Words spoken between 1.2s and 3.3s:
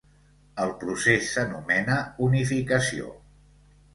s'anomena unificació.